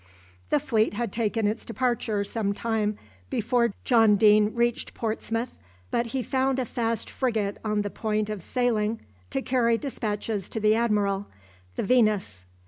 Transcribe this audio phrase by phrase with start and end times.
[0.49, 2.97] The fleet had taken its departure some time
[3.29, 5.59] before John Deane reached Portsmouth,
[5.91, 10.59] but he found a fast frigate on the point of sailing to carry despatches to
[10.59, 11.27] the admiral,
[11.75, 12.45] the "Venus."